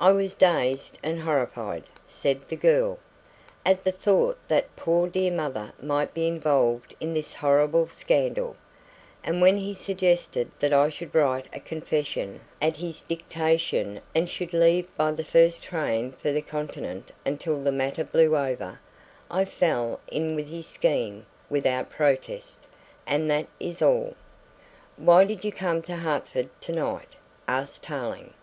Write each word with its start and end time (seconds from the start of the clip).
"I 0.00 0.10
was 0.10 0.34
dazed 0.34 0.98
and 1.04 1.20
horrified," 1.20 1.84
said 2.08 2.40
the 2.48 2.56
girl, 2.56 2.98
"at 3.64 3.84
the 3.84 3.92
thought 3.92 4.36
that 4.48 4.74
poor 4.74 5.08
dear 5.08 5.30
mother 5.30 5.70
might 5.80 6.12
be 6.14 6.26
involved 6.26 6.96
in 6.98 7.14
this 7.14 7.34
horrible 7.34 7.88
scandal, 7.88 8.56
and 9.22 9.40
when 9.40 9.58
he 9.58 9.72
suggested 9.72 10.50
that 10.58 10.72
I 10.72 10.88
should 10.88 11.14
write 11.14 11.46
a 11.52 11.60
confession 11.60 12.40
at 12.60 12.78
his 12.78 13.02
dictation 13.02 14.00
and 14.16 14.28
should 14.28 14.52
leave 14.52 14.88
by 14.96 15.12
the 15.12 15.22
first 15.22 15.62
train 15.62 16.10
for 16.10 16.32
the 16.32 16.42
Continent 16.42 17.12
until 17.24 17.62
the 17.62 17.70
matter 17.70 18.02
blew 18.02 18.36
over, 18.36 18.80
I 19.30 19.44
fell 19.44 20.00
in 20.10 20.34
with 20.34 20.48
his 20.48 20.66
scheme 20.66 21.24
without 21.48 21.88
protest 21.88 22.66
and 23.06 23.30
that 23.30 23.46
is 23.60 23.80
all." 23.80 24.16
"Why 24.96 25.24
did 25.24 25.44
you 25.44 25.52
come 25.52 25.82
to 25.82 25.94
Hertford 25.94 26.48
to 26.62 26.72
night?" 26.72 27.10
asked 27.46 27.84
Tarling. 27.84 28.34